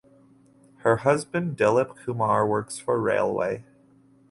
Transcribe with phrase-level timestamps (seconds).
[0.77, 3.63] Her husband Dilip Kumar works for railway.